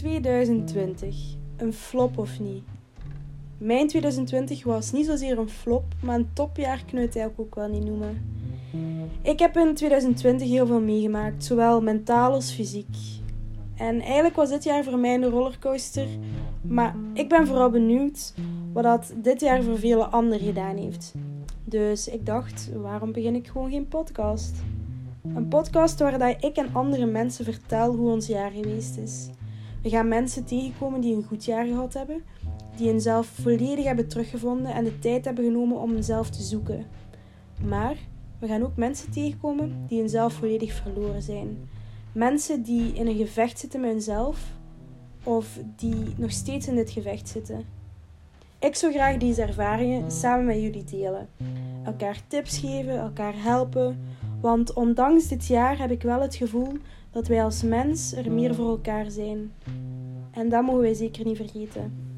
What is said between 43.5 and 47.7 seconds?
zitten met hunzelf of die nog steeds in dit gevecht zitten.